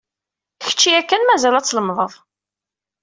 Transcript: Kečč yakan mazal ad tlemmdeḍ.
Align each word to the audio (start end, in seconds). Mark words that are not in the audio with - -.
Kečč 0.65 0.81
yakan 0.91 1.21
mazal 1.27 1.55
ad 1.55 1.65
tlemmdeḍ. 1.65 2.13